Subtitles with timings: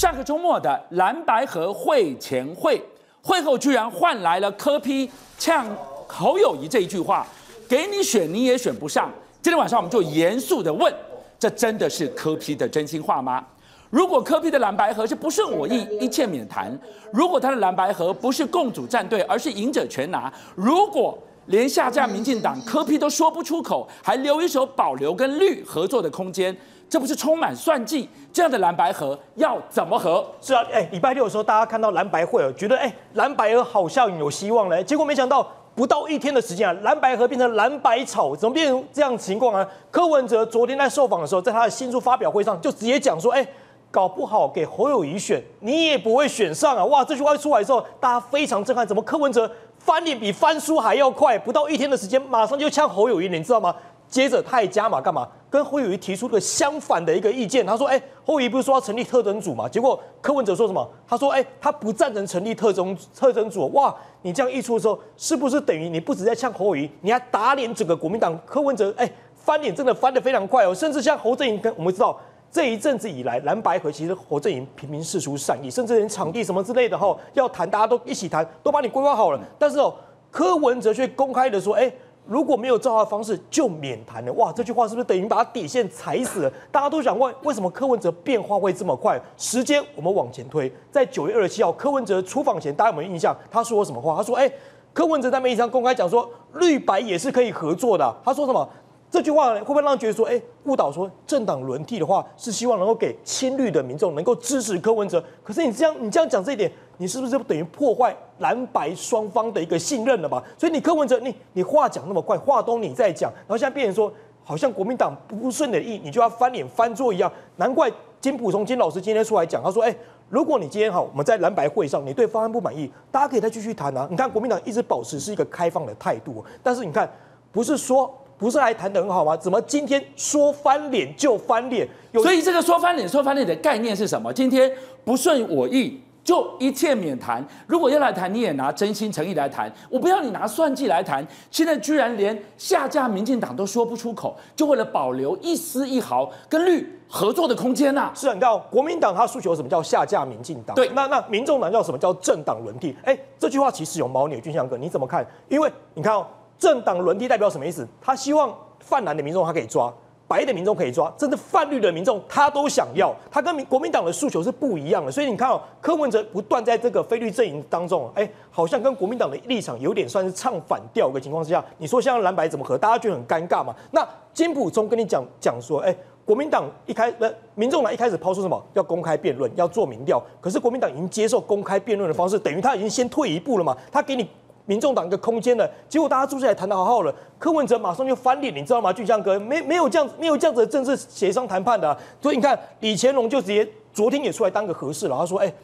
[0.00, 2.82] 上个周末的蓝白合会前会，
[3.20, 5.66] 会后居然换来了柯批呛
[6.06, 7.26] 侯友宜这一句话
[7.68, 9.10] ：“给你选你也选不上。”
[9.42, 10.90] 今天晚上我们就严肃地问：
[11.38, 13.44] 这真的是柯批的真心话吗？
[13.90, 16.72] 如果柯批的蓝白合是不顺我意，一切免谈；
[17.12, 26.56] 如果他的蓝白合不是共主战队，而是赢者全拿；如果连下架民进党柯批都说不出口，还留一手保留跟绿合作的空间。
[26.90, 28.08] 这不是充满算计？
[28.32, 30.26] 这样的蓝白合要怎么合？
[30.40, 34.82] 是啊，哎，礼拜六的时候，大家看到蓝白会，觉得哎，蓝白合好像有希望嘞。
[34.82, 39.64] 结果没想到，不到一天的时间啊，蓝白合变成蓝白草，怎么变成这样情况啊？
[39.92, 43.46] 柯文哲昨天在受访的时候，在他的新书发表会上，就直接讲说，哎，
[43.92, 46.84] 搞不好给侯友宜选，你也不会选上啊！
[46.86, 51.38] 哇，这句话一出来之后，大家非常震撼，怎么柯文哲翻脸比翻书还要快？
[51.38, 53.72] 不到一天的时间，马上就呛侯友宜，你知道吗？
[54.08, 55.28] 接着他也加码干嘛？
[55.50, 57.66] 跟侯友宜提出个相反的一个意见。
[57.66, 59.68] 他说：“哎，侯友宜不是说要成立特侦组嘛？
[59.68, 60.88] 结果柯文哲说什么？
[61.08, 63.68] 他说：哎，他不赞成成立特侦特侦组。
[63.72, 68.38] 哇，你这样一出的时候，是不是等于你不止在呛侯友宜，你还打脸整个国民党？
[68.46, 70.72] 柯文哲哎，翻脸真的翻得非常快哦。
[70.72, 72.16] 甚至像侯阵营，跟我们知道
[72.52, 79.40] 这一阵子以来，蓝白合其实侯阵营频频释出善意，甚至连场地什么之类的哈，要谈大家都一起谈，都把你规划好了。
[79.58, 79.92] 但是哦，
[80.30, 81.92] 柯文哲却公开的说：哎。”
[82.26, 84.32] 如果没有照他的方式，就免谈了。
[84.34, 86.52] 哇，这句话是不是等于把他底线踩死了？
[86.70, 89.20] 大家都想问，为什么柯文哲变化会这么快？
[89.36, 93.36] 时间我们往前推，在九月二十七号，柯文哲出访前，大家有没有印象？
[93.50, 94.16] 他说什么话？
[94.16, 94.48] 他说：“哎，
[94.92, 98.68] 柯文哲在媒体上公开讲说，绿白也是可以合作的。”他说什么？
[99.10, 105.24] 这句话会不会让人觉得说，哎，误导说政党轮替的话，是希望能够给亲绿的民众能够支持柯文哲？
[105.42, 106.70] 可是你这样，你这样讲这一点。
[107.00, 110.44] 你是不是就等于破坏蓝白双方的一个信任了吧？
[110.58, 114.12] 所以你柯文哲，你你话讲那么快，话都你在讲，然后现在变成说，
[114.44, 117.32] 好像国民党不顺你的意，你就要翻脸翻桌一样。
[117.56, 117.90] 难怪
[118.20, 119.96] 金普松金老师今天出来讲，他说：“哎，
[120.28, 124.06] 如果你今天好，我们在蓝白会上，你对方案不满意，大家可以再继续谈啊。
[124.10, 127.10] 你看国民党一直保持是一个开放的态度，但是你看，
[127.50, 129.34] 不是说不是还谈得很好吗？
[129.34, 131.88] 怎么今天说翻脸就翻脸？
[132.12, 134.30] 所以这个说翻脸说翻脸的概念是什么？
[134.30, 134.70] 今天
[135.02, 135.98] 不顺我意。”
[136.30, 137.44] 就一切免谈。
[137.66, 139.68] 如果要来谈，你也拿真心诚意来谈。
[139.88, 141.26] 我不要你拿算计来谈。
[141.50, 148.12] 现在居然连下架民进党都说不出口，就为了保留一丝一毫跟绿合作的空间呐、啊？
[148.14, 150.76] 是啊，你知道国民党他诉求什么叫下架民进党？
[150.76, 152.96] 对，那那民众党叫什么叫政党轮替？
[153.02, 154.40] 哎，这句话其实有猫腻。
[154.40, 155.26] 俊相哥，你怎么看？
[155.48, 156.24] 因为你看哦，
[156.56, 157.84] 政党轮替代表什么意思？
[158.00, 159.92] 他希望泛蓝的民众他可以抓。
[160.30, 165.10] 白的民众可以抓，甚至泛绿的民众他都想要，他跟民国民党的诉求是不一样的。
[165.10, 172.78] 所以你看哦，柯文哲不断在这个非绿阵营当中，哎，好像跟国民党的立场有点算是唱反调的情况之下，你说像蓝白怎么合？
[172.78, 173.74] 大家觉得很尴尬嘛？
[173.90, 175.92] 那金溥聪跟你讲讲说，哎，
[176.24, 178.62] 国民党一开呃，民众党一开始抛出什么？
[178.74, 183.76] 要公开辩论，要做民调，可是国民党已经接受公开辩论的方式，等于他已经先退一步了嘛？
[183.90, 184.28] 他给你。
[184.70, 188.92] 民众党一个空间了，结果大家坐下来谈得好好了，柯文哲马上就翻脸，你知道吗？
[188.92, 195.54] 俊相哥没没有这样没有这样子的政治协商谈判的、所以你看李乾龙就直接昨天也出来当个和事佬，他说：“哎、欸，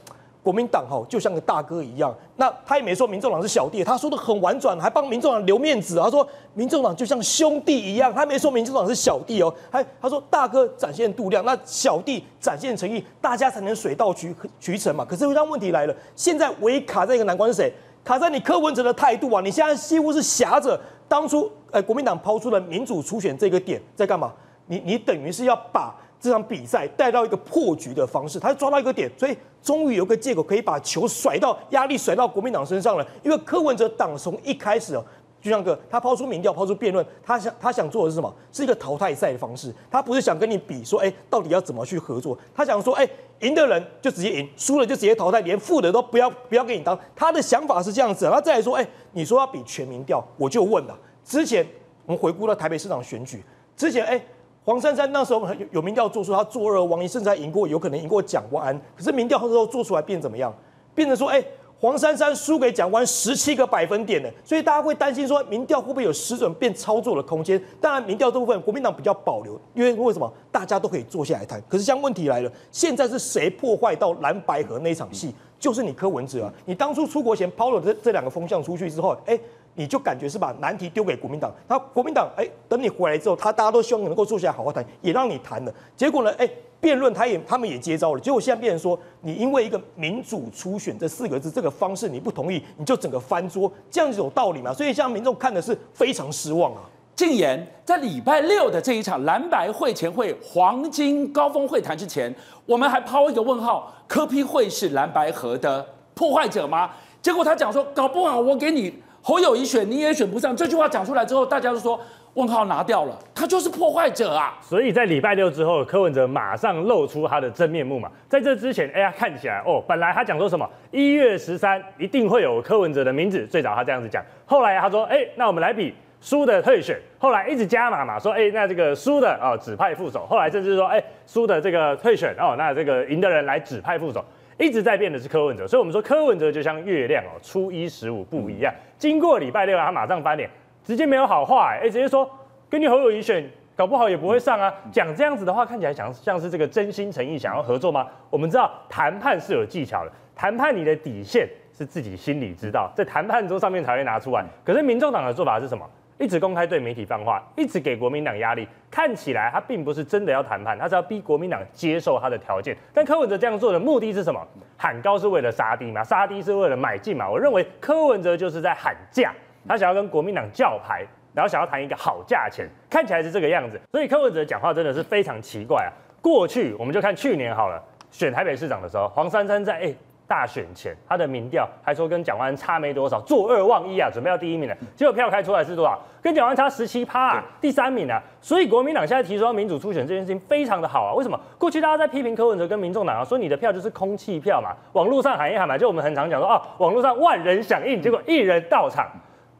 [0.42, 15.04] 国民党哈就像个大哥一样，那他也没说民众党是小弟，他说的很婉转，还帮民众党留面子，他说民众党就像兄弟一样，他没说民众党是小弟哦，还他说大哥展现度量，那小弟展现诚意，大家才能水到渠渠成嘛。
[15.04, 17.72] 可是这问题来了，现在唯一卡在一个难关是谁？”
[18.06, 19.42] 卡在你柯文哲的态度啊！
[19.42, 24.32] 你现在几乎是挟着当初呃国民党抛出的民主初选这个点在干嘛？
[24.66, 33.04] 你你等于是要把这场比赛带到一个破局的方式，他抓到一个点，所以终于有个借口可以把球甩到压力甩到国民党身上了。
[33.24, 35.04] 因为柯文哲党从一开始哦。
[35.46, 38.34] 就像个，他抛出民调，抛出辩论，他想他想做的是什么？
[38.50, 39.72] 是一个淘汰赛的方式。
[39.88, 42.36] 他不是想跟你比说，哎，到底要怎么去合作？
[42.52, 43.08] 他想说，哎，
[43.42, 46.98] 赢的人就直接赢，输了就直接淘汰，连负的都不要不要给你当。
[47.14, 48.28] 他的想法是这样子。
[48.28, 50.98] 他再来说，哎，你说要比全民调，我就问了。
[51.24, 51.64] 之前
[52.06, 53.44] 我们回顾了台北市长选举，
[53.76, 54.20] 之前哎，
[54.64, 58.82] 黄珊珊那时候有民调做出他坐二王一，甚至还赢过，有可能赢过蒋万安。
[58.96, 60.52] 可是民调那时候做出来变怎么样？
[60.92, 61.40] 变成说，哎。
[61.78, 67.62] 黄珊珊输给蒋万十七个百分点呢，所以大家会担心说，民调会不会有失准变操作的空间？
[67.80, 70.32] 当然，民调这部分国民党比较保留，因为为什么？
[70.50, 71.62] 大家都可以坐下来谈。
[71.68, 75.34] 可是，像问题来了，现在是谁破坏到蓝白河那场戏？
[75.58, 76.52] 就是你柯文哲啊！
[76.66, 79.38] 你当初出国前抛了这这两个风向出去之后，哎，
[79.76, 81.52] 你就感觉是把难题丢给国民党。
[81.68, 85.72] 那国民党，哎，等你回来之后，他大家都希望你能够坐下来好好谈，也让你谈了。
[85.96, 86.50] 结果呢，哎。
[86.78, 94.74] 辩论，他也他们也接招了，结果现在变成说，你因为一个民主初选这四个字这个方式你不同意，你就整个翻桌，这样子有道理吗？
[94.74, 96.82] 所以像民众看的是非常失望啊。
[97.16, 102.32] 进言在礼拜六的这一场蓝白会前会黄金高峰会谈之前，
[102.66, 105.84] 我们还抛一个问号：柯 P 会是蓝白河的
[106.14, 106.90] 破坏者吗？
[107.22, 110.56] 结果他讲说，搞不好我给你侯友宜选，你也选不上。
[110.56, 112.00] 这句话讲出来之后，大家都说
[112.34, 114.56] 问号拿掉了，他就是破坏者啊！
[114.62, 118.08] 所以在礼拜六之后，柯文哲马上露出他的真面目嘛。
[118.28, 125.92] 在这之前，哎呀，看起来哦，本来他讲说什么一月十三一定会有柯文哲的名字，最早他这样子讲，后来他说，哎，那我们来比。
[126.18, 134.24] 输的退选，后来一直加码嘛，说哎、那这个输的哦指派副手，后来甚至说哎，输、的这个退选哦，那这个赢的人来指派副手，
[134.58, 138.72] 一直在变的是柯文哲，所以我们说柯文哲就像月亮哦，初一十五不一样。
[138.96, 140.48] 经过礼拜六，他马上翻脸，
[140.82, 142.28] 直接没有好话哎、直接说
[142.70, 144.72] 跟你侯友宜选，搞不好也不会上啊。
[144.90, 148.06] 讲这样子的话，看起来像像是这个真心诚意想要合作吗？
[148.30, 154.42] 我们知道谈判是有技巧的，谈判你的底线是自己心里知道，在谈判桌上面才会拿出来。
[154.64, 155.86] 可是民众党的做法是什么？
[156.18, 162.76] 一直公开对媒体放话，一直给国民党压力，看起来他并不是真的要谈判，他是要逼国民党接受他的条件。
[162.94, 164.40] 但柯文哲这样做的目的是什么？
[164.78, 167.28] 喊高是为了杀低嘛，杀低是为了买进嘛。
[167.28, 169.34] 我认为柯文哲就是在喊价，
[169.68, 171.04] 他想要跟国民党叫牌，
[171.34, 173.78] 然后想要谈一个好价钱，看起来是这个样子。
[173.92, 175.92] 所以柯文哲讲话真的是非常奇怪啊。
[176.22, 179.94] 过去我们就看去年好了，选台北市长的时候，黄珊珊在哎。
[180.26, 184.76] 大选前，他的民调还说跟蒋万安差没多少，坐二望一啊，准备要第一名了。
[184.94, 185.98] 结果票开出来是多少？
[186.20, 188.20] 跟蒋万安差十七趴啊，第三名啊。
[188.40, 191.14] 所以国民党现在提出要民主初选这件事情非常的好啊。
[191.14, 191.38] 为什么？
[191.58, 199.06] 过去大家在批评柯文哲跟民众党啊，说你的票就是空气票嘛，网络上喊一喊嘛，就我们很常讲说啊，网络上万人响应，结果一人到场。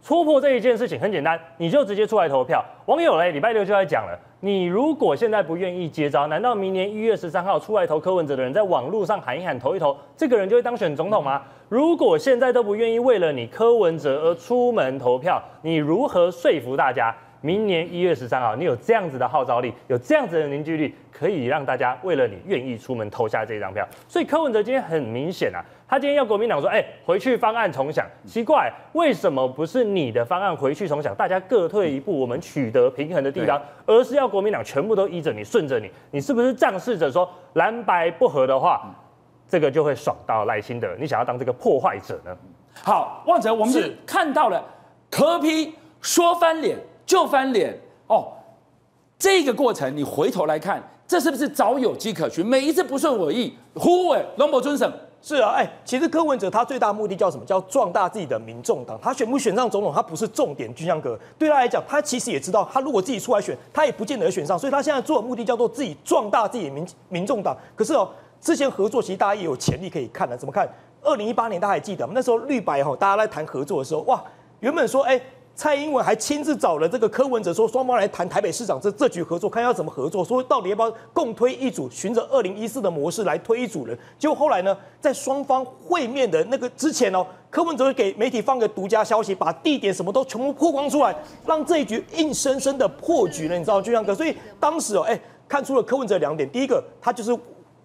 [0.07, 2.65] 戳破这一件事情很简单，你就直接出来投票。
[2.85, 11.43] 网友嘞，礼拜六就在讲了，你如果现在不愿意接招，难道明年一月十三号出来投柯文哲的人，在网络上喊一喊投一投，这个人就会当选总统吗？
[11.69, 17.13] 如果现在都不愿意为了你柯文哲而出门投票，你如何说服大家？
[17.43, 23.87] 明年一月十三号，你有这样子的号召力，有这样子的凝聚力，可以让大家为了你愿意出门投下这张票。
[24.09, 28.07] 所以柯文哲今天很明显啊，他今天要国民党说，哎、欸，回去方案重想。
[28.27, 35.91] 奇怪，为什么不是你的方案回去重想，大家各退一步，我们取得平衡的地方，而是要国民党全部都依着你，顺着你？
[36.11, 38.83] 你是不是仗势着说蓝白不合的话，
[39.49, 40.89] 这个就会爽到赖清德？
[40.99, 42.37] 你想要当这个破坏者呢？
[42.83, 44.65] 好，旺哲，我们是看到了
[45.11, 46.79] 柯批说翻脸。
[47.07, 47.73] 就翻脸
[48.09, 48.33] 哦，
[49.17, 52.45] 这个过程你回头来看，这是不是早有迹可循？
[52.45, 54.93] 每一次不顺我意，呼哎，龙伯尊审
[55.27, 57.45] 是啊，哎，其实柯文哲他最大目的叫什么？
[57.45, 58.97] 叫壮大自己的民众党。
[59.03, 60.73] 他选不选上总统，他不是重点。
[60.73, 64.57] 军相哥对他来讲，他其实也知道，他如果自己出来选，他也不见得选上。
[64.57, 67.57] 所以他现在做的目的叫做自己壮大自己民民众党。
[67.75, 68.09] 可是哦，
[68.41, 70.37] 之前合作其实大家也有潜力可以看的。
[70.37, 70.65] 怎么看？
[71.03, 72.13] 二零一八年大家还记得吗？
[72.15, 74.23] 那时候绿白哈，大家在谈合作的时候，哇，
[74.61, 75.21] 原本说哎。
[75.57, 83.99] 蔡英文还亲自找了这个柯文哲，说双方来谈台北市长这这局合作，看要怎么合作，说到底要不要共推一组，循着二零一四的模式来推一组人。
[84.19, 91.17] 结果后来呢，在双方会面的那个之前哦，柯文哲给媒体放个独家消息，把地点什么都全部曝光出来，
[91.47, 94.15] 让这一局硬生生的破局了，你知道吗，俊相哥？
[94.15, 95.19] 所以当时哦，哎，
[95.49, 97.35] 看出了柯文哲两点：第一个，他就是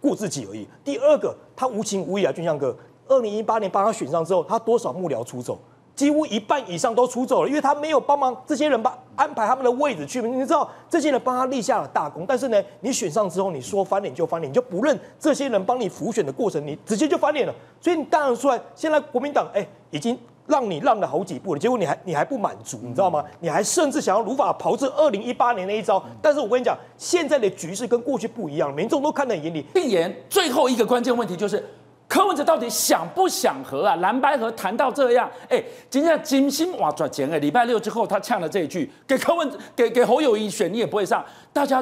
[0.01, 2.75] 顾自己而已；第二个，他无情无义啊，俊相哥。
[3.07, 5.57] 二零一八年帮他选上之后，他多少幕僚出走？
[5.95, 10.21] 几乎一半以上都出走了，因为他没有帮忙这些人把安排他们的位置去。
[10.21, 17.53] 你知道这些人帮他立下了大功，但是呢，你选上之后，你说翻脸就翻脸，你就不认这些人帮你浮选的过程，你直接就翻脸了。
[17.79, 20.17] 所以你当然出来，现在国民党哎，已经
[20.47, 23.23] 让你让了好几步了，结果你还你还不满足，你知道吗？
[23.39, 26.03] 你还甚至想要如法炮制二零一八年那一招。
[26.21, 29.61] 但是我跟你讲，现在的局势跟过去不一样，民众都看在眼里。
[29.73, 31.63] 闭眼最后一个关键问题就是。
[32.11, 33.95] 柯文哲到底想不想和啊？
[34.01, 41.81] 蓝白合谈到这样，哎、今天金星哇转钱哎，礼拜六之后他呛了这一句，给柯文给给侯友宜选你也不会上，大家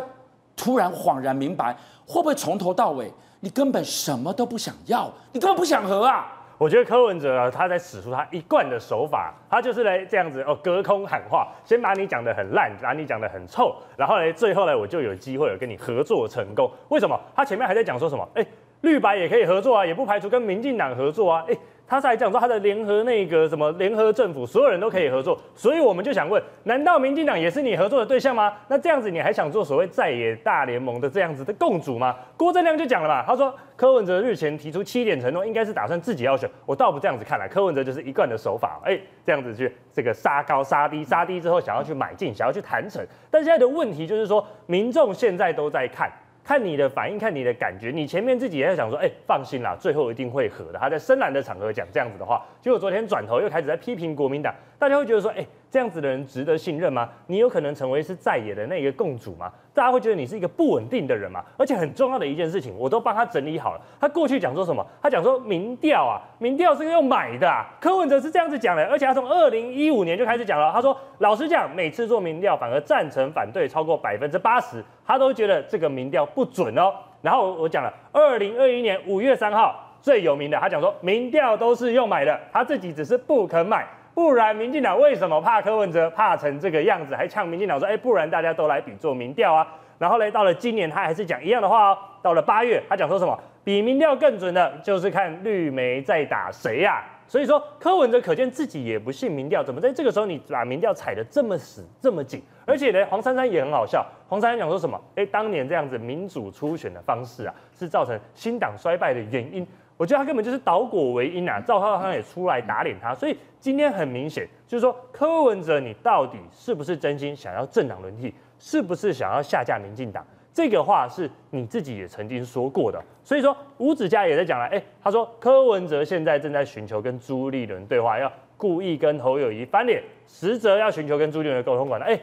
[0.56, 6.32] 突然恍然明白，会不会从头到尾你根本什么都不想要，你根本不想和啊？
[6.60, 16.70] 我觉得柯文哲啊，他在使出他一贯的手法，他就是来这样子哦，隔空喊话，先把你讲得很烂，把你讲得很臭，然后呢，最后呢，我就有机会有跟你合作成功。
[16.90, 17.20] 为什么？
[17.36, 18.28] 他前面还在讲说什么？
[18.36, 18.46] 哎、
[18.82, 21.44] 绿白也可以合作啊，也不排除跟民进党合作啊。
[21.48, 25.38] 诶，他是还讲说他的联合那个什么联合政府，所有人都可以合作。
[25.56, 28.54] 所以我们就想问，难道民进党也是你合作的对象吗？
[28.70, 32.16] 那这样子你还想做所谓在野大联盟的这样子的共主吗？
[32.38, 36.50] 郭正亮就讲了嘛，他说柯文哲日前提出七点承诺，应该是打算自己要选。
[36.66, 43.06] 我倒不这样子看来，柯文哲就是一贯的手法，诶，这样子去这个杀高杀低，杀低之后想要去买进，想要去谈成。
[43.30, 46.10] 但现在的问题就是说，民众现在都在看。
[46.44, 50.80] 看你的反应，看你的感觉，你前面自己也在想说，哎、放心啦，最后一定会和的。
[50.80, 57.10] 他在深蓝的场合讲这样子的话，结果昨天转头又开始在批评国民党，大家会觉得说，哎、欸，这样子的人值得信任吗？
[57.28, 59.52] 你有可能成为是在野的那个共主吗？
[59.74, 61.44] 大家会觉得你是一个不稳定的人吗？
[61.58, 63.82] 而且很重要的一件事情，我都帮他整理好了。
[64.00, 64.86] 他过去讲说什么？
[65.02, 67.68] 他讲说民调啊，民调是用买的啊。
[67.82, 70.72] 柯文哲是这样子讲的，而且他从二零一五年就开始讲了。
[70.72, 76.94] 他说，老实讲，每次做民调反而赞成反对超过百分之八十，他都觉得这个民调不准哦。
[77.22, 79.86] 然后我讲了，二零二一年五月三号。
[80.02, 83.86] 最有名的，他讲说民调都是用买的，他自己只是不肯买，
[84.20, 89.66] 不然民进党为什么怕柯文哲怕成这个样子，还呛民进党说，哎，不然大家都来比做民调啊。
[89.98, 91.98] 然后呢，到了今年他还是讲一样的话哦。
[92.22, 93.40] 到了八月，他讲说什么？
[93.64, 97.02] 比民调更准的就是看绿媒在打谁呀。
[97.28, 102.44] 所以说柯文哲可见自己也不信民调，怎么在这个时候你把民调踩得这么死这么紧？
[102.66, 105.00] 而且呢，黄珊珊也很好笑，黄珊珊讲说什么？
[105.16, 109.66] 哎，当年这样子民主初选的方式啊，是造成新党衰败的原因。
[110.00, 111.60] 我觉得他根本就是倒果为因啊！
[111.60, 120.26] 赵少康也出来打脸他，所以今天很明显就是说，柯文哲你到底是不是真心想要政党轮替，是不是想要下架民进党？
[120.54, 123.04] 这个话是你自己也曾经说过的。
[123.26, 132.08] 所以说，吴子嘉也在讲了，哎，他说柯文哲现在正在寻求跟朱立伦对话，要故意跟侯友宜翻脸，实则要寻求跟朱立伦沟通管道。
[132.08, 132.18] 哎，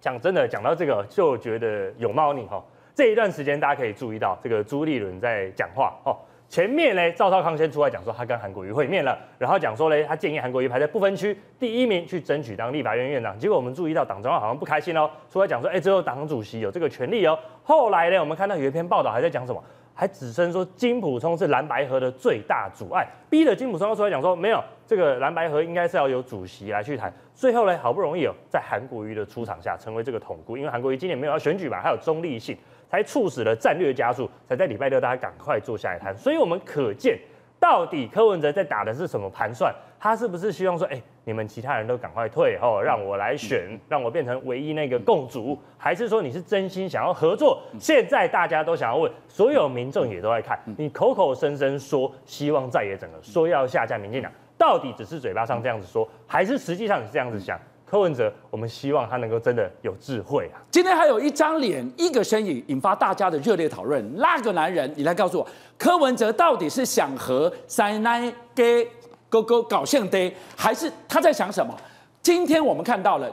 [0.00, 2.64] 讲真的，讲到这个就觉得有猫腻哈。
[2.94, 6.16] 这一段时间大家可以注意到，这个朱立伦在讲话哦。
[6.48, 13.36] 前面呢，赵少康先出来讲说他跟韩国瑜会面了，然后讲说呢，他建议韩国瑜排在不分区第一名去争取当立法院院长。
[13.36, 17.36] 结果我们注意到党中央好像不开心哦，出来讲说，哎，只有党主席有这个权利哦。
[17.64, 19.60] 后来呢，我们看到有一篇报道还在讲什么，
[19.94, 27.12] 还指称说金溥聪是蓝白合的最大阻碍，逼得金溥聪出来讲说，没有这个蓝白合应该是要由主席来去谈。
[27.34, 32.56] 最后呢，好不容易有在韩国瑜的出场下成为这个统姑，因为韩国瑜今年没有要选举嘛，还有中立性。
[32.94, 36.16] 才促使了战略加速，才在礼拜六大家赶快坐下来谈。
[36.16, 37.18] 所以，我们可见
[37.58, 39.74] 到底柯文哲在打的是什么盘算？
[39.98, 45.58] 他是不是希望说，哎、欸，你们其他人都赶快退哦，让我来选，让我变成唯一那个共主？
[45.76, 47.60] 还是说你是真心想要合作？
[47.80, 57.60] 现在大家都想要问，所有民众也都在看你口口声声说希望在野整合，说要下架民进党，到底只是嘴巴上这样子说，还是实际上你是这样子想？
[57.94, 60.58] 柯文哲，我们希望他能够真的有智慧啊！
[60.68, 64.04] 今天还有一张脸，一个身影，引发大家的热烈讨论。
[64.16, 65.46] 那个男人，你来告诉我，
[65.78, 68.20] 柯文哲到底是想和塞奈
[68.52, 68.84] 给
[69.28, 71.72] 哥哥搞现代，还是他在想什么？
[72.20, 73.32] 今天我们看到了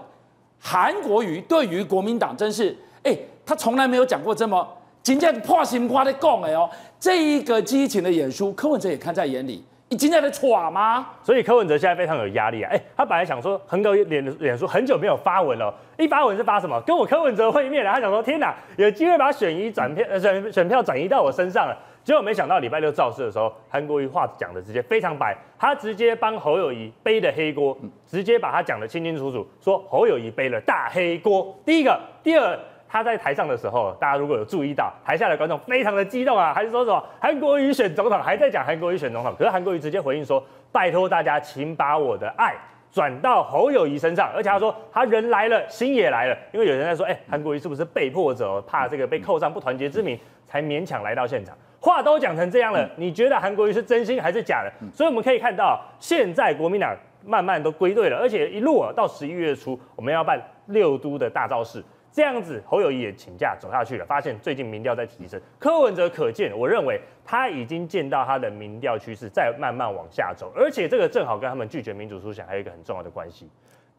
[0.59, 4.67] 韩国瑜对于国民党真是，哎，他从来没有讲过这么
[5.01, 9.63] 今天破心瓜的讲哎哦，这一个激情的演出，柯文哲也看在眼里。
[9.91, 11.05] 你今天在耍吗？
[11.21, 12.71] 所以柯文哲现在非常有压力啊！
[12.71, 16.79] 哎、他本来想说，横哥脸脸书很久没有发文了，一发文是发什么？
[16.87, 17.91] 跟我柯文哲会面了。
[17.91, 21.77] 他想说，天哪，有机会把选移转票，选选票转移到我身上了。
[22.05, 31.53] 结果没想到礼拜六造势的时候，韩国瑜话讲的直接非常白，他直接帮侯友宜背的黑锅，直接把他讲的清清楚楚，说侯友宜背了大黑锅。
[31.65, 32.57] 第一个，第二。
[32.91, 39.33] 他在台上的时候，大家如果有注意到，台下的观众非常的激动啊，还是说什么韩国瑜选总统，还在讲韩国瑜选总统。
[39.37, 40.43] 可是韩国瑜直接回应说
[40.73, 42.53] ：“拜托大家，请把我的爱
[42.91, 46.37] 转到侯友谊身上。”而且他说他人来了，心也来了。
[46.51, 54.71] 因为有人在说：“哎，韩国瑜是不是被迫者，怕这个被扣上不团结之名，才勉强来到现场？”话都讲成这样了，你觉得韩国瑜是真心还是假的？
[54.93, 56.93] 所以我们可以看到，现在国民党
[57.25, 61.81] 慢慢都归队了，而且一路啊到十一月初，我们要办六都的大造势。
[62.11, 64.05] 这样子，侯友谊也请假走下去了。
[64.05, 73.49] 发现最近民调在提升，柯文哲可见，我认为他已经见到他的民调趋势在慢慢往下走，而且这个正好跟他们拒绝民主思想还有一个很重要的关系。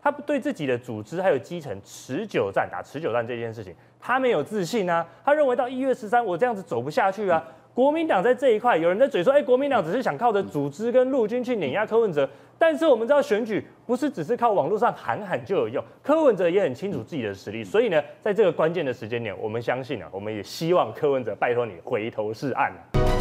[0.02, 5.06] 他对自己的组织还有基层持久战打持久战这件事情，他没有自信啊。
[5.24, 7.42] 他认为到一月十三，我这样子走不下去啊。
[7.74, 12.28] 国民党在这一块，有人在嘴说，哎，国民党只是想靠着组织跟陆军去碾压柯文哲。
[12.58, 23.11] 但是我们知道选举不是只是靠网络上喊喊就有用，柯文哲也很清楚自己的实力，所以呢，在这个关键的时间点，我们相信啊，我们也希望柯文哲拜托你回头是岸啊。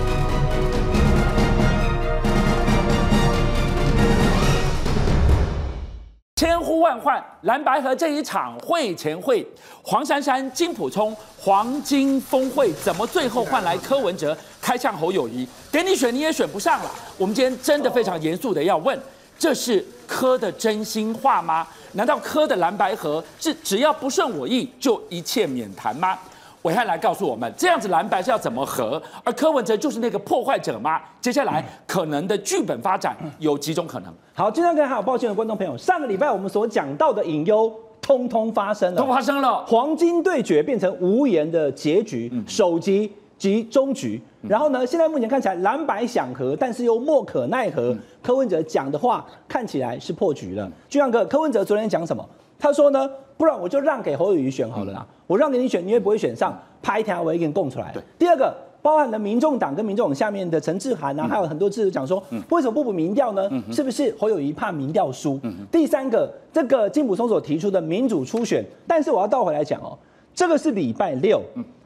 [6.42, 9.46] 千呼万唤，蓝白河这一场会前会，
[9.84, 15.48] 黄珊珊、金普聪黄金峰会，怎么最后换来柯文哲开向侯友谊？
[15.72, 16.90] 给你选你也选不上了。
[17.16, 19.00] 我们今天真的非常严肃的要问。
[19.38, 21.68] 这是柯的真心话吗？
[21.92, 26.18] 难道柯的蓝白河是只要不顺我意就一切免谈吗？
[26.64, 29.02] 暐瀚来告诉我们，这样子蓝白是要怎么合？
[29.24, 31.02] 而柯文哲就是那个破坏者吗？
[31.20, 34.14] 接下来可能的剧本发展有几种可能？
[34.34, 43.12] 好，今天跟还有抱歉的观众朋友，上个礼拜我们所讲到的隐忧，通通发生了，都发生了，黄金对决变成无言的结局，首集。
[43.42, 44.22] 及终局。
[44.44, 47.98] 然后呢，现在目前看起来蓝白想和，但是又莫可奈何。
[48.22, 50.72] 柯文哲讲的话看起来是破局了。
[50.88, 52.24] 俊相哥，柯文哲昨天讲什么？
[52.62, 55.06] 他说呢，不然我就让给侯友宜选好了啦。
[55.28, 57.94] 我让给你选，你也不会选上，拍一条我也给你供出来。
[58.18, 58.56] 第二个。
[58.84, 62.18] 包含了民众党跟民众党下面的陈志涵啊，还有很多字讲说，
[62.50, 63.48] 为什么不补民调呢？
[63.72, 65.40] 是不是侯友宜怕民调输？
[65.72, 69.96] 第三个，这个金普聪所提出的民主初选，但是我要倒回来讲哦，
[70.34, 71.40] 这个是礼拜六，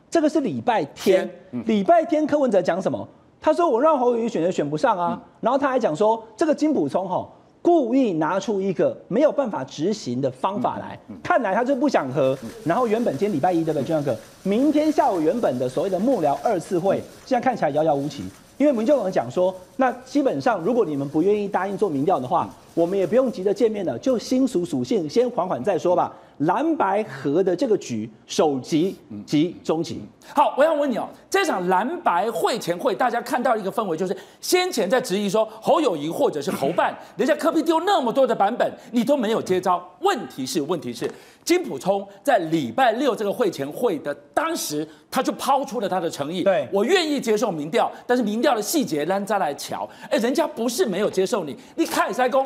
[0.10, 1.30] 这个是礼拜天，
[1.66, 3.06] 礼拜天柯文哲讲什么？
[3.42, 7.28] 他说我让侯友宜选择选不上啊，然后他还讲说这个金普聪哈。
[7.66, 12.38] 故意拿出一个没有办法执行的方法来，看来他就不想和。
[12.64, 18.24] 然后原本今天礼拜一对不对，俊相哥，明天下午原本的所谓的幕僚二次会，现在看起来遥遥无期。
[18.60, 26.14] 因为民进党讲说，那基本上如果你们不愿意答应做民调的话，我们也不用急着见面了，就新属属性，先缓缓再说吧。
[26.40, 28.94] 蓝白河的这个局，首级
[29.26, 30.02] 及终极。
[30.34, 39.82] 好，我要问你哦，这场蓝白会前会，大家看到一个氛围，就是先前在质疑说侯友谊或者是侯办， 人家科比丢那么多的版本，你都没有接招。
[40.02, 41.10] 问题是，问题是
[41.46, 49.90] 金普聪在礼拜六这个会前会的当时，他就抛出了他的诚意，对，我愿意接受民调，但是民调的细节让再来瞧。
[50.10, 52.46] 哎，人家不是没有接受你，你看塞公。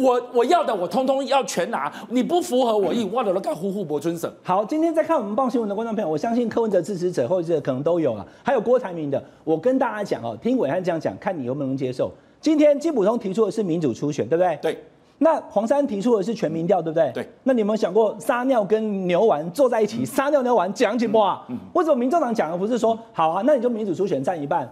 [0.00, 4.32] 我我要的我通通要全拿，你不符合我意，我都该呼呼博尊省。
[4.42, 9.22] 好，今天在看我们报新闻的观众朋友，我相信柯文哲支持者或者可能都有了，还有郭台铭的。
[9.44, 12.10] 我跟大家讲哦，听伟汉这样讲，看你能不能接受。
[12.40, 14.58] 今天金普通提出的是民主初选，对不对？
[14.62, 14.84] 对。
[15.18, 17.10] 那黄山提出的是全民调，对不对？
[17.12, 17.28] 对。
[17.42, 21.46] 那你有没有想过撒尿跟牛丸坐在一起，撒尿牛丸讲几波啊？
[21.74, 23.42] 为什么民众党讲的不是说好啊？
[23.44, 24.66] 那你就民主初选占一半，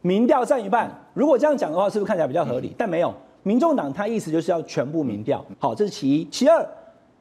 [0.00, 0.90] 民调占一半？
[1.14, 2.74] 如果这样讲的话，是不是看起来比较合理？
[2.76, 3.14] 但没有。
[3.42, 6.24] 民众党他意思就是要全部民调，好，这是其一。
[6.30, 6.64] 其二，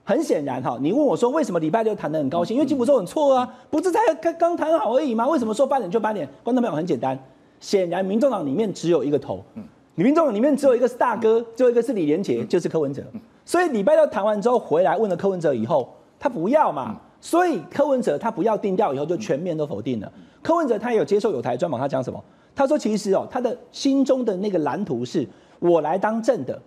[0.03, 2.55] 很显然哈，你问我说为什么礼拜六谈得很高兴？
[2.55, 5.27] 因为金溥聪很错啊，不是才刚刚谈好而已吗？
[5.27, 6.27] 为什么说八点就八点？
[6.43, 7.17] 观众朋友很简单，
[7.59, 9.43] 显然民众党里面只有一个头，
[9.95, 13.03] 民众党里面只有一个是大哥，只有一个是李连杰，就是柯文哲。
[13.43, 20.11] 所以礼拜六谈完之后回来问了柯文哲以后，他不要嘛，所以柯文哲他不要定调以后就全面都否定了。
[20.43, 22.23] 柯文哲他也有接受有台专访，他讲什么？
[22.53, 25.27] 他说其实哦，他的心中的那个蓝图是。
[25.61, 26.59] 我来当正的，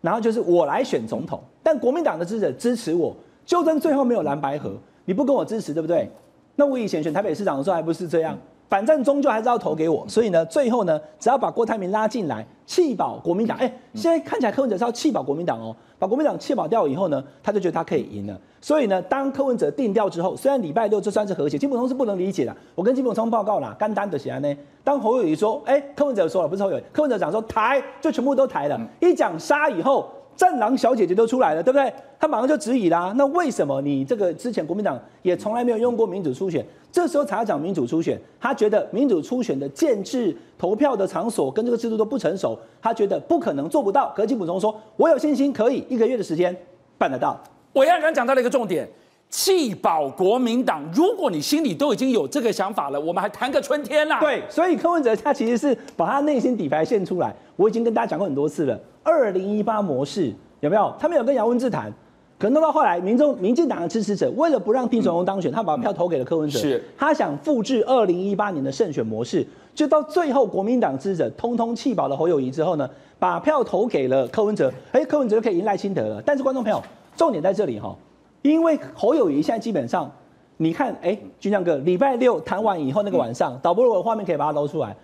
[0.00, 4.72] 然后就是我来选总统，但国民党的支持者支持我，就算最后没有蓝白合，
[5.04, 6.08] 你不跟我支持，对不对？
[6.54, 15.74] 那我以前选台北市长的时候还不是这样，反正终究还是要投给我，所以呢，最后呢，只要把郭台铭拉进来，弃保国民党，哎，现在看起来柯文哲是要弃保国民党哦。
[15.98, 18.38] 把国民党弃保掉以后呢，他就觉得他可以赢了。
[18.60, 22.54] 所以呢，当柯文哲定调之后，虽然礼拜六就算是和谐，金溥聪是不能理解的。
[22.74, 24.56] 我跟金溥聪报告了，干单的写呢。
[24.84, 28.78] 当侯友宜说，哎，柯文哲说了，不是侯友宜，柯文哲讲说抬就全部都抬了。
[29.00, 30.08] 一讲杀以后。
[30.38, 31.92] 战狼小姐姐都出来了，对不对？
[32.16, 33.12] 他马上就质疑啦。
[33.16, 38.16] 那为什么你这个之前国民党也从来没有用过民主初选，这时候才要讲民主初选？
[38.40, 44.12] 他觉得民主初选的建制、投票的场所跟这个制度都不成熟，他觉得不可能做不到。
[44.14, 46.56] 可是金溥聪说：“我有信心可以一个月的时间
[46.96, 47.36] 办得到。”
[47.74, 48.88] 我刚刚讲到了一个重点。
[49.30, 54.18] 弃保国民党，如果你心里都已经有这个想法了，我们还谈个春天啦。
[54.20, 57.34] 对，所以柯文哲他其实是把他内心底牌献出来。
[57.56, 60.94] 我已经跟大家讲过很多次了，二零一八模式有没有？
[60.98, 61.92] 他没有跟姚文智谈，
[62.38, 66.58] 可能弄到后来，民众、民进党的支持者为了不让丁守中当选，他把票投给了柯文哲。
[66.58, 72.88] 是，他想复制二零一八年的胜选模式，就到最后国民党支持者通通弃保了侯友谊之后呢，
[73.18, 74.72] 把票投给了柯文哲。
[74.92, 76.22] 哎，柯文哲就可以赢赖清德了。
[76.24, 76.82] 但是观众朋友，
[77.14, 77.94] 重点在这里哈。
[78.42, 80.10] 因为侯友谊现在基本上，
[80.56, 84.96] 你看，哎，军将哥，礼拜六谈完以后那个晚上，导播如果画面可以把它捞出来，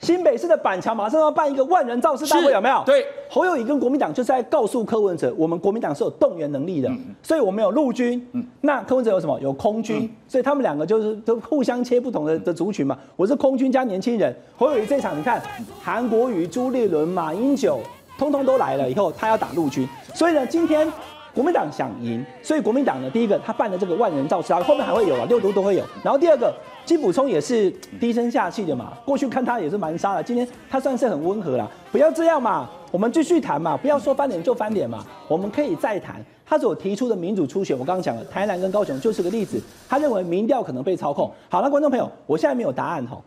[0.00, 2.82] 新北市的板桥马上要办一个万人造势大会，有没有？
[2.86, 6.90] 对，侯友谊跟国民党就是在告诉柯文哲，我们国民党是有动员能力的，
[7.22, 8.24] 所以我们有陆军，
[8.60, 9.38] 那柯文哲有什么？
[9.40, 12.96] 有空军，所以他们两个就是都互相切不同的的族群嘛。
[13.16, 15.42] 我是空军加年轻人，侯友谊这场你看，
[15.82, 17.80] 韩国瑜、朱立伦、马英九，
[18.16, 20.90] 通通都来了以后，他要打陆军，所以呢，今天。
[21.34, 25.84] 国民党想赢，所以国民党呢，第一个他办的这个万人造势，后面还会有啊，六都都会有。
[26.02, 26.52] 然后第二个，
[26.84, 31.68] 金溥聪也是低声下气的嘛，过去看他也是蛮杀的，今天他算是很温和啦。
[31.92, 36.24] 不要这样嘛，我们继续谈嘛，不要说翻脸就翻脸嘛，我们可以再谈。
[36.44, 39.60] 他所提出的民主初选，我刚刚讲了，台南跟高雄就是个例子。
[39.86, 41.30] 他认为民调可能被操控。
[41.50, 43.20] 好了，观众朋友，我现在没有答案哈。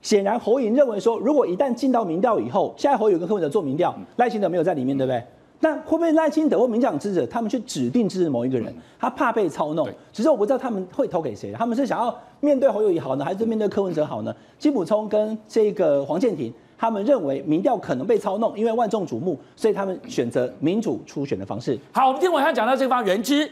[0.00, 5.22] 显然侯颖认为说，如果一旦进到民调以后，现在侯友跟柯文哲做民调，赖清德没有在里面，对不对？
[5.64, 9.88] 那会不会赖清德或民进党支持者，他们去指定支持某一个人，他怕被操弄？
[10.12, 14.34] 只是我不知道他们会投给谁，他们是想要面对侯友宜好呢，还是面对柯文哲好呢？
[14.58, 21.78] 金溥聪跟这个黄健庭，他们认为民调可能被操弄，因为万众瞩目，所以他们选择民主初选的方式。
[21.92, 23.48] 好，我们今天晚上讲到这方人知，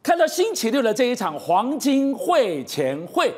[0.00, 3.34] 看到星期六的这一场黄金会前会，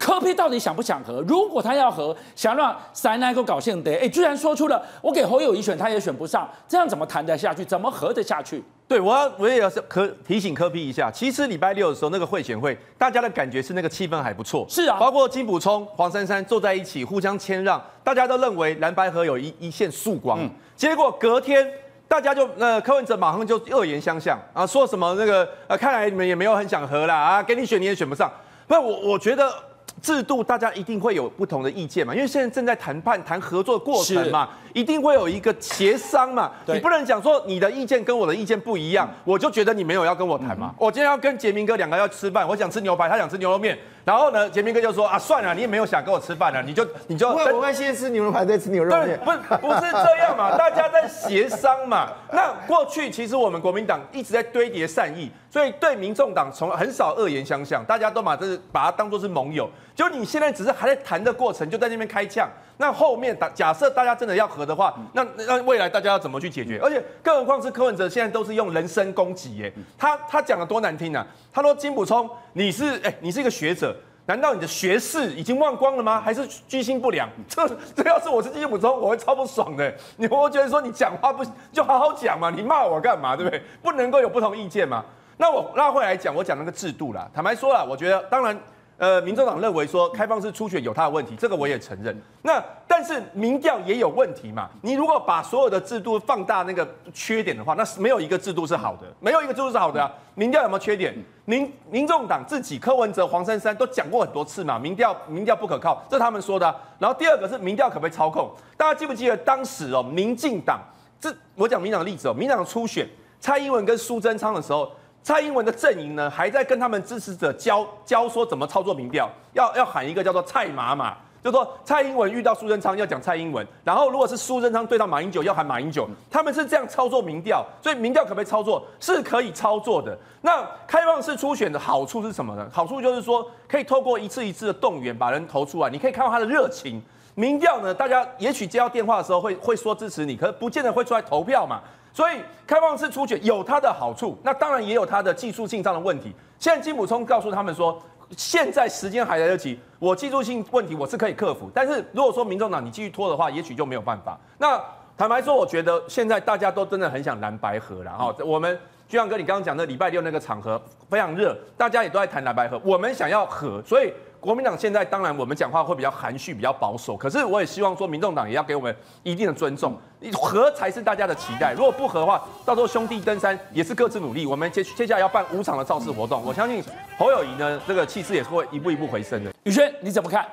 [0.00, 1.20] 柯 P 到底想不想和？
[1.28, 7.62] 如果他要和，想让三那个搞现得，哎，居然说出了我给侯友谊选，他也选不上，这样怎么谈得下去？
[7.62, 8.64] 怎么和得下去？
[8.88, 20.40] 对，我要我也要可提醒柯 P 一下，其实礼拜六的时候那个会选会，大家的感觉是那个气氛还不错，是啊，包括金补充、黄珊珊坐在一起互相谦让，大家都认为蓝白河有一一线曙光。
[20.40, 21.70] 嗯、结果隔天
[22.08, 28.32] 大家就呃柯文哲马上就恶言相向啊，说什么那个呃看来你们也没有很想和啦啊，给你选你也选不上。
[28.66, 29.52] 那我我觉得。
[30.00, 36.50] 制度大家一定会有不同的意见嘛，因为现在正在谈判谈合作过程嘛，一定会有一个协商嘛。
[36.66, 40.74] 你不能讲说你的意见跟我的意见不一样，我就觉得你没有要跟我谈嘛。
[40.78, 43.78] 我今天要跟杰明哥两个要吃饭，我想吃牛排，他想吃牛肉面。
[44.04, 47.28] 然后呢，杰明哥就说啊，算了，你也没有想跟我吃饭了，你就你就。
[47.28, 49.18] 我我先吃牛肉排，再吃牛肉面。
[49.20, 52.08] 不不是这样嘛，大家在协商嘛。
[52.32, 59.68] 那过去其实我们国民党一直在堆叠善意，所以对民众党从很少恶言相向，大家都把这把它当做是盟友。
[59.94, 62.48] 就你现在只是还在谈的过程，就在那边开呛。
[62.80, 66.78] 那后面打假设大家真的要和的话，那那未来大家要怎么去解决？
[66.82, 71.26] 而且更何况是柯文哲现在都是用人身攻击耶，他他讲的多难听啊！
[71.52, 76.22] 他说金溥聪，你是哎、欸，你是一个学者，难道你的学识已经忘光了吗？
[76.22, 77.28] 还是居心不良？
[77.46, 79.94] 这这要是我是金溥聪，我会超不爽的。
[80.16, 82.48] 你我觉得说你讲话不就好好讲嘛？
[82.48, 83.36] 你骂我干嘛？
[83.36, 83.62] 对不对？
[83.82, 85.04] 不能够有不同意见嘛？
[85.36, 87.28] 那我拉回来讲，我讲那个制度啦。
[87.34, 88.58] 坦白说啦，我觉得当然。
[89.00, 92.14] 呃，民众党认为说开放式初选有它的问题，这个我也承认。
[92.42, 94.68] 那但是民调也有问题嘛？
[94.82, 100.12] 你如果把所有的制度放大那个缺点的话，那是没有一个制度是好的，没有一个制度是好的啊。
[100.34, 101.16] 民调有没有缺点？
[101.46, 106.76] 民民众党自己柯文哲、黄珊珊都讲过很多次嘛，民调民调不可靠，这是他们说的。
[106.98, 108.50] 然后第二个是民调可不可以操控？
[108.76, 110.78] 大家记不记得当时哦，民进党
[111.18, 113.08] 这我讲民党的例子哦，民党初选
[113.40, 114.92] 蔡英文跟苏贞昌的时候。
[115.22, 128.82] 蔡英文的阵营呢，还在跟他们支持者教教说怎么操作民调，要要喊一个叫做蔡妈妈，就说蔡英文遇到苏贞昌要讲蔡英文，然后如果是苏贞昌对到马英九要喊马英九，他们是这样操作民调，所以民调可不可以操作？
[128.98, 130.16] 是可以操作的。
[130.40, 132.66] 那开放式初选的好处是什么呢？
[132.72, 137.00] 好处就是说可以透过一次一次的动员把人投出来，你可以看到他的热情。
[137.34, 141.80] 民调呢，大家也许接到电话的时候会会说支持你，可是不见得会出来投票嘛。
[142.20, 146.34] 所以开放式初选有它的好处，那当然也有它的技术性上的问题。
[146.58, 147.98] 现在金普聪告诉他们说，
[148.36, 151.70] 现在时间还来得及，我技术性问题我是可以克服。
[151.74, 154.38] 但是如果说民众党你继续拖的话，也许就没有办法。
[154.58, 154.78] 那
[155.16, 158.36] 坦白说，我觉得现在大家都真的很想蓝白河了哈。
[158.44, 158.78] 我们
[159.08, 160.78] 就像哥你刚刚讲的礼拜六那个场合
[161.08, 164.12] 非常热，大家也都在谈蓝白河，我们想要和，所以。
[164.40, 169.94] 国民党现在当然我们讲话会比较含蓄、比较保守，可是我也希望说，民众党也要给我们一定的尊重，
[170.32, 171.74] 和才是大家的期待。
[171.74, 174.46] 如果不和的话，到时候兄弟登山也是各自努力。
[174.46, 176.82] 我们接接下来要办五场的造势活动，我相信
[177.18, 179.52] 侯友谊呢，这个气势也是会一步一步回升的。
[179.64, 180.46] 宇轩你怎么看？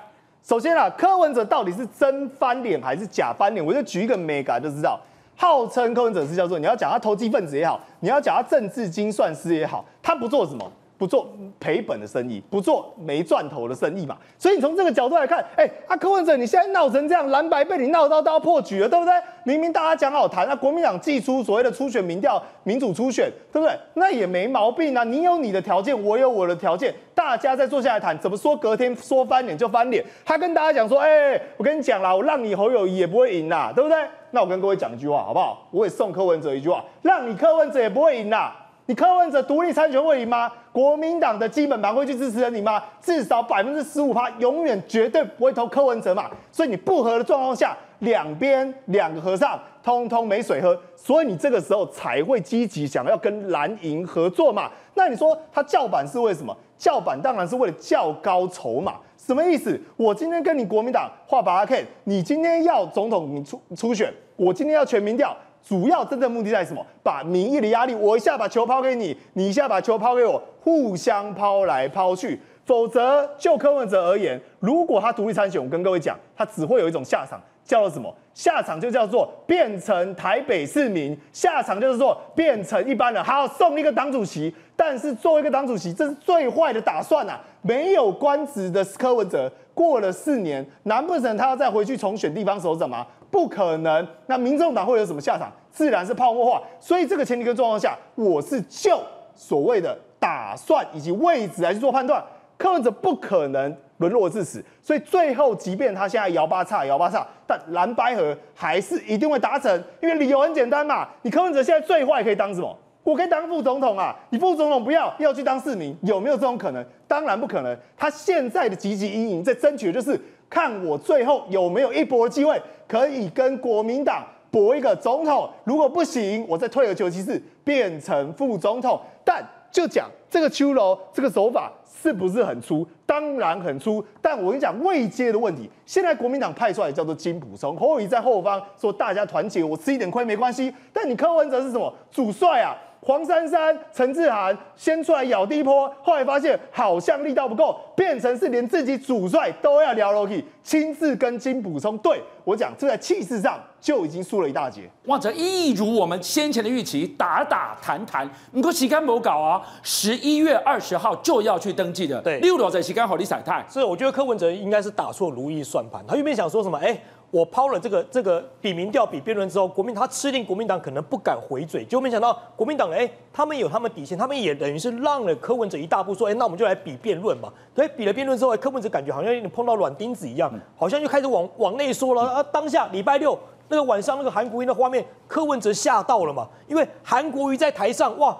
[0.43, 3.65] 首先啊，柯文哲到底是真翻脸还是假翻脸？
[3.65, 4.99] 我就举一个美感就知道，
[5.37, 10.69] 号称柯文哲是叫做你要讲他投机分子也好，你要讲他政治精算师也好，他不做什么？
[10.97, 11.27] 不做
[11.59, 19.13] 赔本的生意，不做没赚头的生意嘛，所以你从这个角度来看，哎、欸，阿柯文哲，你现在闹成这样，蓝白被你闹到都要破局了，对不对？
[19.43, 23.77] 明明大家讲好谈，那国民党祭出所谓的初选民调，民主初选，对不对？
[23.93, 30.03] 那也没毛病啊，你有你的条件，我有我的条件，大家再坐下来谈，怎么说隔天说翻脸就翻脸？
[30.25, 33.97] 他跟大家讲说，哎、我跟你讲啦，我让你侯友谊也不会赢啦，对不对？
[34.31, 35.67] 那我跟各位讲一句话好不好？
[35.71, 38.55] 我也送柯文哲一句话，让你柯文哲也不会赢啦。
[38.87, 40.49] 你柯文哲独立参选会赢吗？
[40.71, 42.81] 国民党的基本盘会去支持你吗？
[43.01, 46.31] 至少百分之十五趴，永远绝对不会投柯文哲嘛。
[46.53, 54.71] 所以你不和的状况下，两边两个和尚通通没水喝，所以你这个时候才会积极想要跟蓝营合作嘛。
[54.93, 56.55] 那你说他叫板是为什么？
[56.77, 58.93] 叫板当然是为了叫高筹码。
[59.17, 59.77] 什么意思？
[59.97, 65.35] 我今天跟你国民党画把拉 K，你今天要总统你初初选，我今天要全民调。
[65.67, 66.85] 主要真正目的在什么？
[67.03, 72.39] 把民意的压力，我一下把球抛给你，你一下把球抛给我，互相抛来抛去。
[72.65, 78.13] 否则，就柯文哲而言，如果他独立参选，我跟各位讲，他只会有一种下场，叫做什么？
[78.33, 84.53] 下场就叫做变成台北市民，下场就是说变成一般人，还要送一个党主席。
[84.75, 87.41] 但是作为一个党主席，这是最坏的打算啊！
[87.61, 93.05] 没有官职的柯文哲，过了四年，难不成他要再回去重选地方首长吗？
[93.29, 95.51] 不可能，那民众党会有什么下场？
[95.69, 96.59] 自然是泡沫化。
[96.79, 98.99] 所以这个前提跟状况下，我是就
[99.35, 102.23] 所谓的打算以及位置来去做判断。
[102.57, 111.07] 柯文哲不可能沦落至此，所以最后即便他现在摇八叉摇八叉，但蓝白合还是一定会达成，因为理由很简单嘛。
[111.21, 112.75] 你柯文哲现在最坏可以当什么？
[113.07, 116.85] 我可以当副总统啊，你副总统不要，要去当市民，有没有这种可能？
[117.07, 117.73] 当然不可能。
[117.95, 125.49] 他现在的积极经营，在争取的就是看我最后有没有一搏的机会，可以跟国民党搏一个总统。
[125.63, 128.99] 如果不行，我再退而求其次，变成副总统。
[129.23, 129.41] 但
[129.71, 132.85] 就讲这个秋楼这个手法是不是很粗？
[133.05, 134.05] 当然很粗。
[134.21, 140.73] 但我跟你讲未接的问题，现在国民党派出来叫做金普松，侯友宜在后方说大家团结，我吃一点亏没关系。
[140.91, 142.75] 但你柯文哲是什么主帅啊？
[143.07, 154.81] 黄珊珊、陈志涵先出来咬第一波，后来发现好像力道不够，变成是连自己主帅都要聊 Loki，，亲自跟金补充对我讲，这在气势上就已经输了一大截。
[155.05, 159.61] 望着一如我们先前的预期，打打谈谈，你说洗干某搞啊？
[159.81, 166.77] 十一月二十号就要去登记的，对，六楼在洗干好利彩泰，所以我觉得柯文哲应该是打错如意算盘，他原本想说什么？
[166.79, 166.99] 哎。
[167.29, 177.51] 我抛了这个这个比民调比辩论之后，国民他吃定国民党可能不敢回嘴，结果没想到国民党哎，他们有他们底线，他们也等于是让了柯文哲一大步，说哎，那我们就来比辩论嘛。
[177.75, 182.41] 所以比了辩论之后，柯文哲感觉好像有点碰到软钉子一样，好像就开始往往内缩了啊。
[182.43, 183.37] 当下礼拜六
[183.67, 188.37] 那个晚上那个韩国瑜的画面，柯文哲吓到了嘛，因为韩国瑜在台上哇，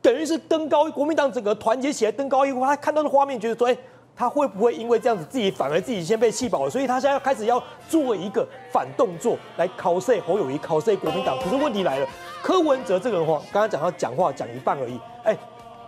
[0.00, 3.76] 等于是登高，国民党整个团结起来登高一呼，他看到的画面觉得说哎。
[4.16, 6.70] 他会不会因为这样子，自己反而自己先被气饱了？
[6.70, 11.36] 所以他现在要开始要做一个反动作来考试侯友宜，考试国民党。
[11.38, 12.06] 可是问题来了，
[12.42, 15.00] 柯文哲这个人话，刚刚讲他讲话讲一半而已。
[15.24, 15.36] 哎，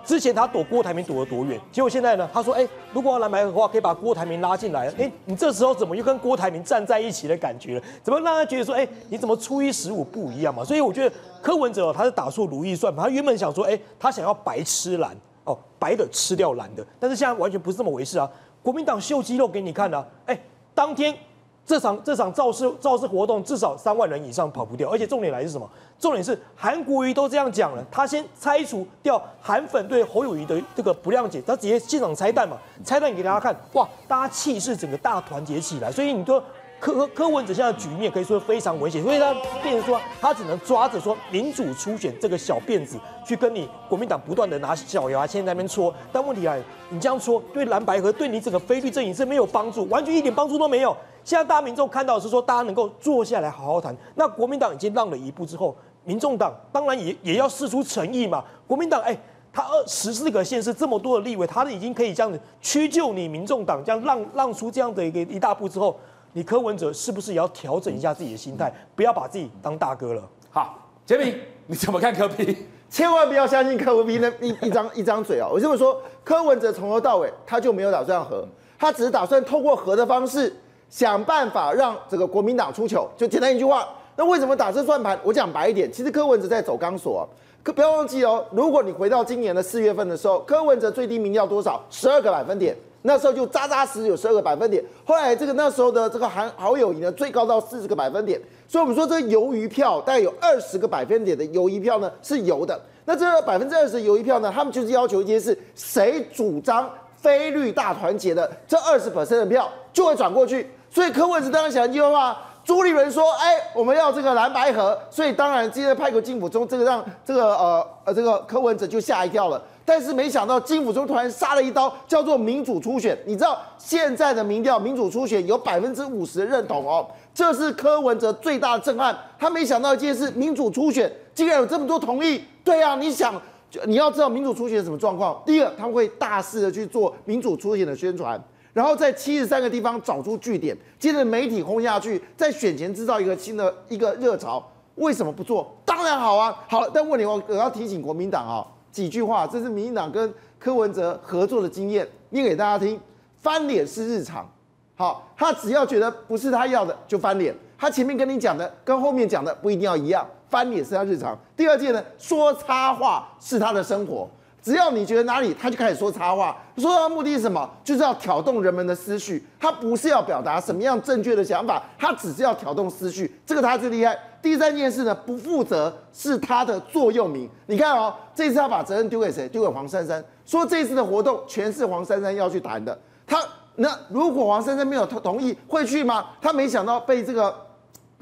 [0.04, 1.60] 之前他躲郭台铭躲得多远？
[1.70, 4.88] 结果现在呢，他说，哎，如果要蓝白的话，可以把郭台铭拉进来。
[4.98, 7.82] 哎，你这时候怎么又跟郭台铭站在一起的感觉了？
[8.02, 10.64] 怎么让他觉得说，哎，你怎么初一十五不一样嘛？
[10.64, 15.16] 所以我觉得柯文哲他是打错如意算盘，他原本想说，哎，他想要白吃蓝。
[15.46, 18.28] 哦，白的吃掉蓝的，但是现在完全不是这么回事啊！
[18.62, 20.06] 国民党秀肌肉给你看啊！
[20.26, 20.38] 哎，
[20.74, 21.16] 当天
[21.64, 25.70] 这场这场造势造势活动至少三万人以上跑不掉，而且重点来是什么？
[25.98, 36.42] 重点是韩国瑜都这样讲了，他先拆除掉韩粉对侯友谊的这个不谅解，他直接现场拆弹嘛，拆弹给大家看，哇，大家气势整个大团结起来，所以你说。
[36.78, 50.94] 柯柯柯文哲现在局面可以说非常危险，所以他变成说他只能抓着说民主初选这个小辫子去跟你国民党不断的拿小牙签在那边戳，但问题来，你这样戳对蓝白和对你整个菲律阵营是没有帮助，完全一点帮助都没有。
[51.24, 58.44] 现在大民众看到是说大家能够坐下来好好谈，那国民党已经让了一步之后，民众党当然也也要试出诚意嘛。
[58.66, 59.16] 国民党哎，
[59.50, 65.98] 他二十四个县市这么多的立委，他已经可以这样子屈就你民众党，这样让让出这样的一个一大步之后。
[66.36, 70.22] 你柯文哲是不是也要调整一下自己的心态，不要把自己当大哥了？
[70.50, 71.34] 好，杰明，
[71.66, 72.54] 你怎么看柯 P？
[72.90, 75.48] 千万不要相信柯文 P 那一一张一张嘴哦！
[75.50, 78.46] 我这么说，柯文哲从头到尾他就没有打算和，
[78.78, 80.54] 他只是打算透过和的方式
[80.90, 83.08] 想办法让这个国民党出糗。
[83.16, 85.18] 就简单一句话，那为什么打这算盘？
[85.24, 87.24] 我讲白一点，其实柯文哲在走钢索啊。
[87.62, 91.82] 可不要忘记哦，如果你回到今年的四月份的时候，柯文哲最低民调多少？
[91.88, 92.76] 十二个百分点。
[93.06, 112.36] 那时候就扎扎实实有十二个百分点，后来这个那时候的这个韩好友宜呢，最高到四十个百分点，所以我们说这个鱿鱼票大概有二十个百分点的鱿鱼票呢是有的，那这百分之二十鱿鱼票呢，他们就是要求一件事，谁主张非绿大团结的这二十 percent 的票就会转过去，所以柯文哲当然想一句话，
[112.66, 119.62] 朱立伦说，哎，我们要这个蓝白合，所以当然今天派个金溥聪，这个让这个呃呃这个柯文哲就吓一跳了。
[119.84, 123.16] 但是没想到金溥聪突然杀了一刀，叫做民主初选。
[123.24, 129.16] 你知道现在的民调，民主初选有百分之五十的认同哦，这是柯文哲最大的震撼。
[129.38, 132.42] 他没想到一件事，民主初选竟然有这么多同意。
[132.64, 133.40] 对啊，你想，
[133.84, 135.40] 你要知道民主初选什么状况？
[135.46, 138.42] 第一，他们会大肆的去做民主初选的宣传，
[138.76, 144.62] 然后在七十三个地方找出据点，接着媒体轰下去，在选前制造一个新的一个热潮。
[144.96, 145.74] 为什么不做？
[145.86, 146.86] 当然好啊，好。
[146.90, 148.60] 但问题我我要提醒国民党啊。
[148.92, 153.00] 几句话，这是民进党跟柯文哲合作的经验，念给大家听。
[153.38, 154.46] 翻脸是日常，
[154.94, 161.34] 好，他只要觉得不是他要的就翻脸，他前面跟你讲的跟后面讲的不一定要一样，翻脸是他日常。
[161.56, 164.28] 第二件呢，说插话是他的生活，
[164.66, 166.56] 只要你觉得哪里，他就开始说插话。
[166.76, 167.70] 说他的目的是什么？
[167.84, 174.18] 就是要挑动人们的思绪，他不是要表达什么样正确的想法，他只是要挑动思绪，这个他最厉害。
[174.42, 177.48] 第三件事呢，不负责是他的座右铭。
[177.66, 179.48] 你看哦，这次他把责任丢给谁？
[179.48, 182.98] 丢给黄珊珊，说这次的活动全是黄珊珊要去谈的。
[183.24, 183.38] 他
[183.76, 186.26] 那如果黄珊珊没有同意，会去吗？
[186.42, 187.54] 他没想到被这个。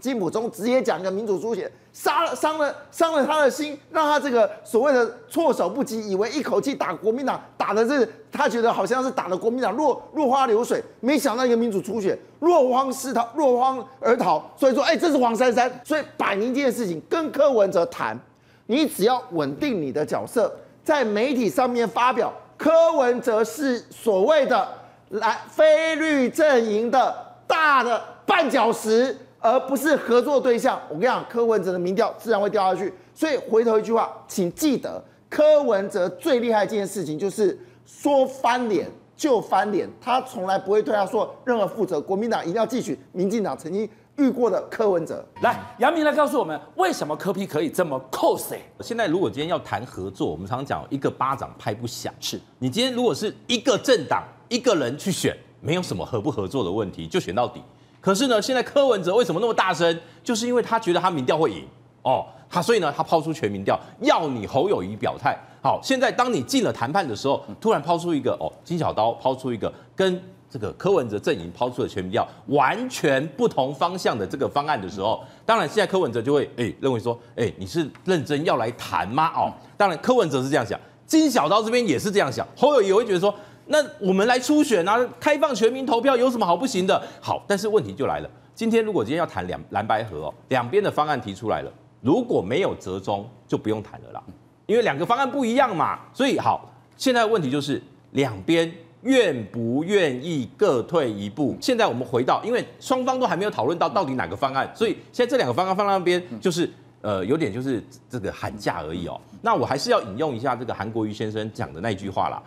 [0.05, 18.19] 金溥聪直接讲一个民主初选，杀了伤了伤了他的心，让他这个所谓的措手不及，以为一口气打国民党打的是他觉得好像是打的国民党落落花流水，没想到一个民主初选落荒失逃落荒而逃，所以说哎、这是黄珊珊，所以摆明这件事情跟柯文哲谈，
[18.67, 24.69] 你只要稳定你的角色，在媒体上面发表，柯文哲是所谓的
[25.11, 27.15] 蓝非绿阵营的
[27.47, 30.81] 大的绊脚石，而不是合作对象。
[30.89, 32.91] 我跟你讲，柯文哲的民调自然会掉下去。
[33.15, 42.01] 所以回头一句话，请记得，柯文哲最厉害一件事情就是说翻脸就翻脸，他从来不会对他说任何负责。
[42.01, 45.23] 国民党一定要汲取民进党曾经遇过的柯文哲。
[45.43, 48.55] 来，杨明来告诉我们，为什么柯批可以这么 cos？
[48.81, 52.15] 现在如果今天要谈合作，我们常常讲一个巴掌拍不响。
[52.19, 57.63] 是你今天如果是一个政党一个人去选，没有什么合不合作的问题，就选到底。
[58.05, 59.99] 可是呢，现在柯文哲为什么那么大声？
[60.23, 61.65] 就是因为他觉得他民调会赢
[62.03, 62.27] 哦。
[62.51, 65.35] 他所以呢，他抛出全民调，要你侯友宜表态。
[65.63, 79.33] 好，现在当你进了谈判的时候，突然抛出一个哦，金小刀抛出一个跟这个柯文哲阵营抛出的全民调完全不同方向的这个方案的时候，当然现在柯文哲就会哎认为说，哎你是认真要来谈吗？
[79.35, 83.35] 哦，当然柯文哲是这样想，金小刀这边也是这样想，侯友宜也会觉得说，
[83.67, 87.03] 那我们来初选啊，开放全民投票有什么好不行的？
[87.21, 91.73] 好，但是问题就来了，今天如果今天要谈两蓝白合哦，两边的方案提出来了。
[92.01, 94.23] 如果没有折中，就不用谈了啦，
[94.67, 95.99] 因为两个方案不一样嘛。
[96.13, 98.71] 所以好，现在问题就是两边
[99.05, 101.57] 愿不愿意各退一步。
[101.63, 109.19] 现在我们回到，因为双方都还没有讨论到到底哪个方案，所以现在这两个方案放在那边，就是呃有点就是这个喊价而已哦。
[109.41, 112.43] 那我还是要引用一下这个韩国瑜先生讲的那句话啦：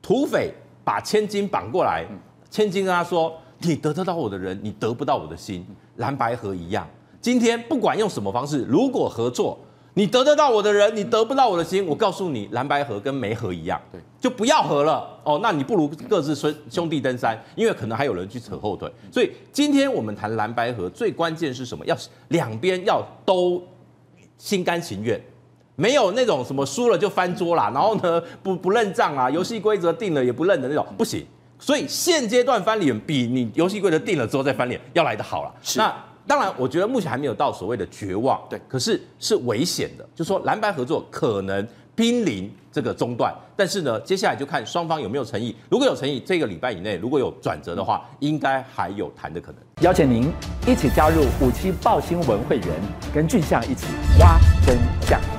[0.00, 0.52] 土匪
[0.84, 2.06] 把千金绑过来，
[2.50, 6.88] 千金跟他说：“你得得到我的人，你得不到我的心。”蓝白河一样。
[7.20, 9.58] 今天不管用什么方式，如果合作，
[9.94, 11.84] 你得得到我的人，你得不到我的心。
[11.84, 15.40] 我告诉你，蓝白河跟没合一样，对，就不要合了哦。
[15.42, 18.88] 那你不如各自兄兄弟登山，因为可能还有人去扯后腿。
[19.10, 21.84] 所以今天我们谈蓝白河，最关键是什么？
[21.84, 21.96] 要
[22.28, 23.60] 两边要都
[24.38, 25.20] 心甘情愿，
[25.78, 31.24] 没有那种什么输了就翻桌啦，然后呢 不不认账啦，游戏规则定了也不认的那种，不行。
[31.60, 35.54] 所以现阶段翻脸比你游戏规则定了之后再翻脸要来得好了。
[35.62, 35.94] 是那。
[36.26, 49.60] 当然，我觉得目前还没有到所谓的绝望，对，可是是危险的，就说蓝白合作可能濒临这个中断，但是呢，接下来就看双方有没有诚意，如果有诚意，这个礼拜以内如果有转折的话，应该还有谈的可能。
[49.80, 50.30] 邀请您
[50.66, 52.68] 一起加入五七报新闻会员，
[53.14, 53.86] 跟俊相一起
[54.20, 55.37] 挖真相。